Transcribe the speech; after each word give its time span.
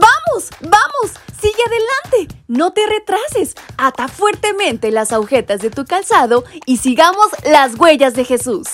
¡Vamos! 0.00 0.50
¡Vamos! 0.60 1.16
¡Sigue 1.40 1.62
adelante! 1.66 2.34
No 2.48 2.72
te 2.72 2.82
retrases. 2.86 3.54
Ata 3.76 4.08
fuertemente 4.08 4.90
las 4.90 5.12
agujetas 5.12 5.60
de 5.60 5.70
tu 5.70 5.84
calzado 5.84 6.44
y 6.66 6.78
sigamos 6.78 7.28
las 7.44 7.78
huellas 7.78 8.14
de 8.14 8.24
Jesús. 8.24 8.68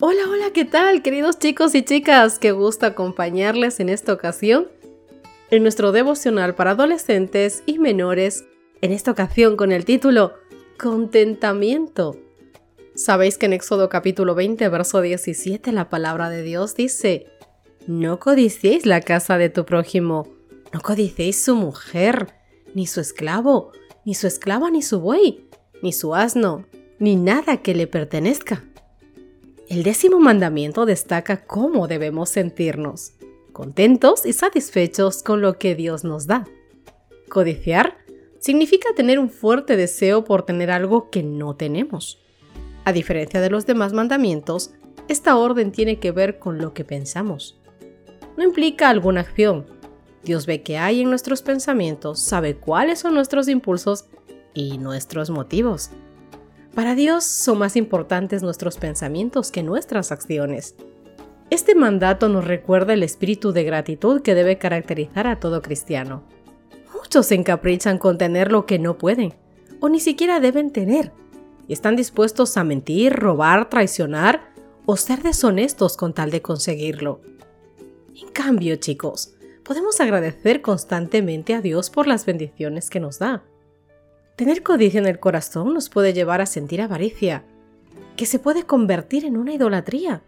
Hola, 0.00 0.22
hola, 0.30 0.52
¿qué 0.52 0.64
tal, 0.64 1.02
queridos 1.02 1.38
chicos 1.38 1.74
y 1.74 1.82
chicas? 1.82 2.38
Qué 2.38 2.52
gusto 2.52 2.86
acompañarles 2.86 3.80
en 3.80 3.88
esta 3.88 4.12
ocasión 4.12 4.68
en 5.50 5.62
nuestro 5.62 5.92
devocional 5.92 6.54
para 6.54 6.72
adolescentes 6.72 7.62
y 7.66 7.78
menores, 7.78 8.44
en 8.80 8.92
esta 8.92 9.10
ocasión 9.10 9.56
con 9.56 9.72
el 9.72 9.84
título 9.84 10.34
Contentamiento. 10.78 12.16
Sabéis 12.98 13.38
que 13.38 13.46
en 13.46 13.52
Éxodo 13.52 13.88
capítulo 13.88 14.34
20, 14.34 14.68
verso 14.70 15.00
17, 15.00 15.70
la 15.70 15.88
palabra 15.88 16.30
de 16.30 16.42
Dios 16.42 16.74
dice, 16.74 17.28
No 17.86 18.18
codiciéis 18.18 18.86
la 18.86 19.02
casa 19.02 19.38
de 19.38 19.50
tu 19.50 19.64
prójimo, 19.64 20.26
no 20.72 20.80
codiciéis 20.80 21.40
su 21.40 21.54
mujer, 21.54 22.34
ni 22.74 22.88
su 22.88 23.00
esclavo, 23.00 23.70
ni 24.04 24.14
su 24.14 24.26
esclava, 24.26 24.72
ni 24.72 24.82
su 24.82 24.98
buey, 24.98 25.48
ni 25.80 25.92
su 25.92 26.12
asno, 26.16 26.66
ni 26.98 27.14
nada 27.14 27.58
que 27.58 27.72
le 27.72 27.86
pertenezca. 27.86 28.64
El 29.68 29.84
décimo 29.84 30.18
mandamiento 30.18 30.84
destaca 30.84 31.46
cómo 31.46 31.86
debemos 31.86 32.30
sentirnos, 32.30 33.12
contentos 33.52 34.26
y 34.26 34.32
satisfechos 34.32 35.22
con 35.22 35.40
lo 35.40 35.56
que 35.56 35.76
Dios 35.76 36.02
nos 36.02 36.26
da. 36.26 36.48
Codiciar 37.28 37.96
significa 38.40 38.88
tener 38.96 39.20
un 39.20 39.30
fuerte 39.30 39.76
deseo 39.76 40.24
por 40.24 40.42
tener 40.42 40.72
algo 40.72 41.10
que 41.10 41.22
no 41.22 41.54
tenemos. 41.54 42.18
A 42.88 42.92
diferencia 42.94 43.42
de 43.42 43.50
los 43.50 43.66
demás 43.66 43.92
mandamientos, 43.92 44.70
esta 45.08 45.36
orden 45.36 45.72
tiene 45.72 45.98
que 45.98 46.10
ver 46.10 46.38
con 46.38 46.56
lo 46.56 46.72
que 46.72 46.86
pensamos. 46.86 47.60
No 48.38 48.42
implica 48.42 48.88
alguna 48.88 49.20
acción. 49.20 49.66
Dios 50.22 50.46
ve 50.46 50.62
qué 50.62 50.78
hay 50.78 51.02
en 51.02 51.10
nuestros 51.10 51.42
pensamientos, 51.42 52.18
sabe 52.18 52.56
cuáles 52.56 53.00
son 53.00 53.12
nuestros 53.12 53.46
impulsos 53.50 54.06
y 54.54 54.78
nuestros 54.78 55.28
motivos. 55.28 55.90
Para 56.74 56.94
Dios 56.94 57.24
son 57.24 57.58
más 57.58 57.76
importantes 57.76 58.42
nuestros 58.42 58.78
pensamientos 58.78 59.50
que 59.50 59.62
nuestras 59.62 60.10
acciones. 60.10 60.74
Este 61.50 61.74
mandato 61.74 62.30
nos 62.30 62.46
recuerda 62.46 62.94
el 62.94 63.02
espíritu 63.02 63.52
de 63.52 63.64
gratitud 63.64 64.22
que 64.22 64.34
debe 64.34 64.56
caracterizar 64.56 65.26
a 65.26 65.40
todo 65.40 65.60
cristiano. 65.60 66.22
Muchos 66.94 67.26
se 67.26 67.34
encaprichan 67.34 67.98
con 67.98 68.16
tener 68.16 68.50
lo 68.50 68.64
que 68.64 68.78
no 68.78 68.96
pueden, 68.96 69.34
o 69.80 69.90
ni 69.90 70.00
siquiera 70.00 70.40
deben 70.40 70.70
tener, 70.70 71.12
y 71.68 71.74
están 71.74 71.94
dispuestos 71.94 72.56
a 72.56 72.64
mentir, 72.64 73.12
robar, 73.12 73.68
traicionar 73.68 74.52
o 74.86 74.96
ser 74.96 75.22
deshonestos 75.22 75.96
con 75.96 76.14
tal 76.14 76.30
de 76.30 76.42
conseguirlo. 76.42 77.20
En 78.20 78.28
cambio, 78.30 78.76
chicos, 78.76 79.34
podemos 79.62 80.00
agradecer 80.00 80.62
constantemente 80.62 81.54
a 81.54 81.60
Dios 81.60 81.90
por 81.90 82.06
las 82.06 82.24
bendiciones 82.24 82.88
que 82.88 83.00
nos 83.00 83.18
da. 83.18 83.44
Tener 84.34 84.62
codicia 84.62 84.98
en 84.98 85.06
el 85.06 85.20
corazón 85.20 85.74
nos 85.74 85.90
puede 85.90 86.14
llevar 86.14 86.40
a 86.40 86.46
sentir 86.46 86.80
avaricia, 86.80 87.44
que 88.16 88.24
se 88.24 88.38
puede 88.38 88.64
convertir 88.64 89.26
en 89.26 89.36
una 89.36 89.52
idolatría. 89.52 90.22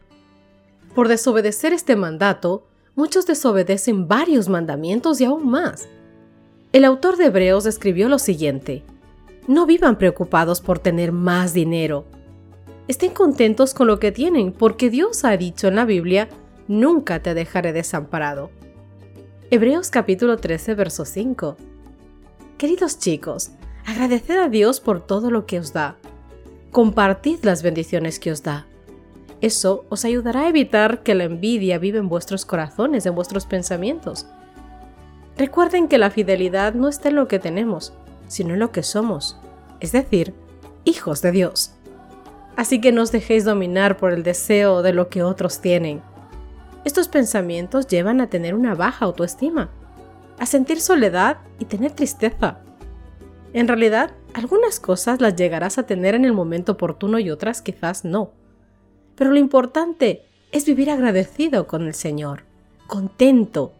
Por 0.94 1.08
desobedecer 1.08 1.72
este 1.72 1.96
mandato, 1.96 2.66
muchos 2.94 3.26
desobedecen 3.26 4.08
varios 4.08 4.48
mandamientos 4.48 5.20
y 5.20 5.24
aún 5.24 5.48
más. 5.48 5.88
El 6.72 6.84
autor 6.84 7.16
de 7.16 7.26
Hebreos 7.26 7.66
escribió 7.66 8.08
lo 8.08 8.18
siguiente, 8.18 8.82
no 9.50 9.66
vivan 9.66 9.98
preocupados 9.98 10.60
por 10.60 10.78
tener 10.78 11.10
más 11.10 11.52
dinero. 11.52 12.04
Estén 12.86 13.12
contentos 13.12 13.74
con 13.74 13.88
lo 13.88 13.98
que 13.98 14.12
tienen, 14.12 14.52
porque 14.52 14.90
Dios 14.90 15.24
ha 15.24 15.36
dicho 15.36 15.66
en 15.66 15.74
la 15.74 15.84
Biblia, 15.84 16.28
nunca 16.68 17.20
te 17.20 17.34
dejaré 17.34 17.72
desamparado. 17.72 18.52
Hebreos 19.50 19.90
capítulo 19.90 20.36
13, 20.36 20.76
verso 20.76 21.04
5. 21.04 21.56
Queridos 22.58 23.00
chicos, 23.00 23.50
agradeced 23.86 24.38
a 24.38 24.48
Dios 24.48 24.78
por 24.78 25.04
todo 25.04 25.32
lo 25.32 25.46
que 25.46 25.58
os 25.58 25.72
da. 25.72 25.96
Compartid 26.70 27.40
las 27.42 27.64
bendiciones 27.64 28.20
que 28.20 28.30
os 28.30 28.44
da. 28.44 28.68
Eso 29.40 29.84
os 29.88 30.04
ayudará 30.04 30.42
a 30.42 30.48
evitar 30.48 31.02
que 31.02 31.16
la 31.16 31.24
envidia 31.24 31.80
viva 31.80 31.98
en 31.98 32.08
vuestros 32.08 32.46
corazones, 32.46 33.04
en 33.04 33.16
vuestros 33.16 33.46
pensamientos. 33.46 34.28
Recuerden 35.36 35.88
que 35.88 35.98
la 35.98 36.10
fidelidad 36.10 36.74
no 36.74 36.86
está 36.86 37.08
en 37.08 37.16
lo 37.16 37.26
que 37.26 37.40
tenemos, 37.40 37.92
sino 38.30 38.54
en 38.54 38.60
lo 38.60 38.70
que 38.70 38.84
somos, 38.84 39.40
es 39.80 39.92
decir, 39.92 40.34
hijos 40.84 41.22
de 41.22 41.32
Dios. 41.32 41.74
Así 42.56 42.80
que 42.80 42.92
no 42.92 43.02
os 43.02 43.12
dejéis 43.12 43.44
dominar 43.44 43.96
por 43.96 44.12
el 44.12 44.22
deseo 44.22 44.82
de 44.82 44.92
lo 44.92 45.08
que 45.08 45.22
otros 45.22 45.60
tienen. 45.60 46.02
Estos 46.84 47.08
pensamientos 47.08 47.86
llevan 47.86 48.20
a 48.20 48.28
tener 48.28 48.54
una 48.54 48.74
baja 48.74 49.04
autoestima, 49.04 49.70
a 50.38 50.46
sentir 50.46 50.80
soledad 50.80 51.38
y 51.58 51.66
tener 51.66 51.92
tristeza. 51.92 52.60
En 53.52 53.68
realidad, 53.68 54.12
algunas 54.34 54.80
cosas 54.80 55.20
las 55.20 55.36
llegarás 55.36 55.78
a 55.78 55.84
tener 55.84 56.14
en 56.14 56.24
el 56.24 56.32
momento 56.32 56.72
oportuno 56.72 57.18
y 57.18 57.30
otras 57.30 57.62
quizás 57.62 58.04
no. 58.04 58.32
Pero 59.16 59.30
lo 59.30 59.38
importante 59.38 60.24
es 60.52 60.66
vivir 60.66 60.90
agradecido 60.90 61.66
con 61.66 61.86
el 61.86 61.94
Señor, 61.94 62.44
contento. 62.86 63.72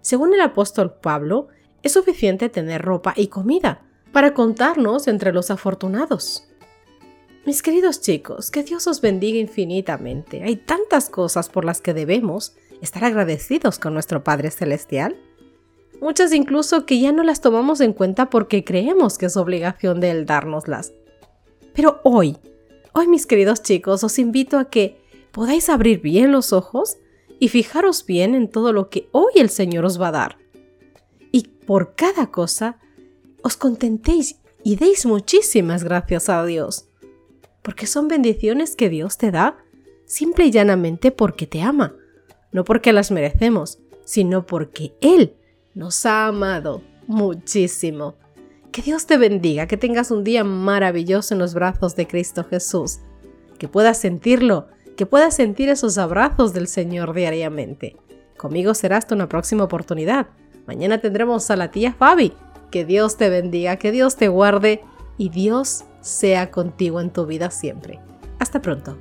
Según 0.00 0.34
el 0.34 0.40
apóstol 0.40 0.94
Pablo, 1.00 1.48
es 1.82 1.92
suficiente 1.92 2.48
tener 2.48 2.82
ropa 2.82 3.12
y 3.16 3.28
comida 3.28 3.83
para 4.14 4.32
contarnos 4.32 5.08
entre 5.08 5.32
los 5.32 5.50
afortunados. 5.50 6.48
Mis 7.44 7.62
queridos 7.62 8.00
chicos, 8.00 8.52
que 8.52 8.62
Dios 8.62 8.86
os 8.86 9.00
bendiga 9.00 9.38
infinitamente. 9.38 10.44
Hay 10.44 10.54
tantas 10.54 11.10
cosas 11.10 11.48
por 11.48 11.64
las 11.64 11.80
que 11.80 11.94
debemos 11.94 12.54
estar 12.80 13.04
agradecidos 13.04 13.80
con 13.80 13.92
nuestro 13.92 14.22
Padre 14.22 14.52
Celestial. 14.52 15.16
Muchas 16.00 16.32
incluso 16.32 16.86
que 16.86 17.00
ya 17.00 17.10
no 17.10 17.24
las 17.24 17.40
tomamos 17.40 17.80
en 17.80 17.92
cuenta 17.92 18.30
porque 18.30 18.62
creemos 18.62 19.18
que 19.18 19.26
es 19.26 19.36
obligación 19.36 19.98
de 19.98 20.12
Él 20.12 20.26
dárnoslas. 20.26 20.92
Pero 21.74 22.00
hoy, 22.04 22.36
hoy 22.92 23.08
mis 23.08 23.26
queridos 23.26 23.64
chicos, 23.64 24.04
os 24.04 24.20
invito 24.20 24.58
a 24.58 24.70
que 24.70 25.02
podáis 25.32 25.68
abrir 25.68 26.00
bien 26.00 26.30
los 26.30 26.52
ojos 26.52 26.98
y 27.40 27.48
fijaros 27.48 28.06
bien 28.06 28.36
en 28.36 28.48
todo 28.48 28.72
lo 28.72 28.90
que 28.90 29.08
hoy 29.10 29.32
el 29.34 29.50
Señor 29.50 29.84
os 29.84 30.00
va 30.00 30.08
a 30.08 30.12
dar 30.12 30.38
y 31.32 31.48
por 31.66 31.96
cada 31.96 32.30
cosa 32.30 32.78
os 33.44 33.58
contentéis 33.58 34.40
y 34.64 34.76
deis 34.76 35.04
muchísimas 35.04 35.84
gracias 35.84 36.30
a 36.30 36.42
Dios, 36.46 36.88
porque 37.60 37.86
son 37.86 38.08
bendiciones 38.08 38.74
que 38.74 38.88
Dios 38.88 39.18
te 39.18 39.30
da 39.30 39.58
simple 40.06 40.46
y 40.46 40.50
llanamente 40.50 41.10
porque 41.10 41.46
te 41.46 41.60
ama, 41.60 41.94
no 42.52 42.64
porque 42.64 42.94
las 42.94 43.10
merecemos, 43.10 43.78
sino 44.04 44.46
porque 44.46 44.94
Él 45.02 45.36
nos 45.74 46.06
ha 46.06 46.26
amado 46.26 46.82
muchísimo. 47.06 48.14
Que 48.72 48.80
Dios 48.80 49.06
te 49.06 49.18
bendiga, 49.18 49.66
que 49.66 49.76
tengas 49.76 50.10
un 50.10 50.24
día 50.24 50.42
maravilloso 50.42 51.34
en 51.34 51.38
los 51.38 51.52
brazos 51.52 51.94
de 51.96 52.06
Cristo 52.06 52.44
Jesús, 52.44 53.00
que 53.58 53.68
puedas 53.68 53.98
sentirlo, 53.98 54.68
que 54.96 55.04
puedas 55.04 55.36
sentir 55.36 55.68
esos 55.68 55.98
abrazos 55.98 56.54
del 56.54 56.66
Señor 56.66 57.12
diariamente. 57.12 57.96
Conmigo 58.38 58.72
será 58.72 58.96
hasta 58.96 59.14
una 59.14 59.28
próxima 59.28 59.64
oportunidad. 59.64 60.28
Mañana 60.66 60.98
tendremos 60.98 61.50
a 61.50 61.56
la 61.56 61.70
tía 61.70 61.92
Fabi. 61.92 62.32
Que 62.74 62.84
Dios 62.84 63.16
te 63.16 63.30
bendiga, 63.30 63.76
que 63.76 63.92
Dios 63.92 64.16
te 64.16 64.26
guarde 64.26 64.82
y 65.16 65.28
Dios 65.28 65.84
sea 66.00 66.50
contigo 66.50 67.00
en 67.00 67.12
tu 67.12 67.24
vida 67.24 67.52
siempre. 67.52 68.00
Hasta 68.40 68.60
pronto. 68.60 68.98